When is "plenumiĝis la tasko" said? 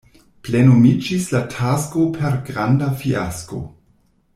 0.47-2.07